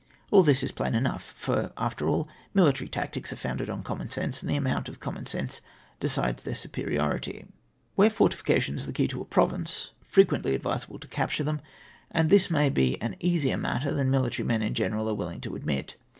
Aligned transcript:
All 0.31 0.41
this 0.41 0.63
is 0.63 0.71
plain 0.71 0.95
enough; 0.95 1.21
for, 1.37 1.71
after 1.77 2.07
all, 2.09 2.27
military 2.55 2.87
tactics 2.87 3.31
are 3.31 3.35
founded 3.35 3.69
on 3.69 3.83
common 3.83 4.09
sense, 4.09 4.41
and 4.41 4.49
the 4.49 4.55
amount 4.55 4.89
of 4.89 4.99
common 4.99 5.27
sense 5.27 5.61
decides 5.99 6.41
then 6.41 6.55
superiority. 6.55 7.45
Wliere 7.99 8.11
fortifications 8.11 8.81
are 8.81 8.85
the 8.87 8.93
key 8.93 9.07
to 9.07 9.21
a 9.21 9.25
province, 9.25 9.91
frequently 10.03 10.55
advisable 10.55 10.97
to 10.97 11.07
capture 11.07 11.43
them, 11.43 11.61
and 12.09 12.31
this 12.31 12.49
may 12.49 12.71
be 12.71 12.99
an 12.99 13.15
easier 13.19 13.57
matter 13.57 13.93
than 13.93 14.09
mihtary 14.09 14.43
men 14.43 14.63
in 14.63 14.73
general 14.73 15.07
are 15.07 15.13
wilhng 15.15 15.39
to 15.41 15.55
admit. 15.55 15.97